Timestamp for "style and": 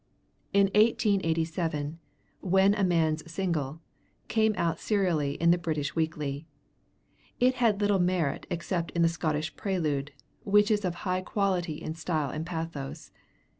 11.93-12.47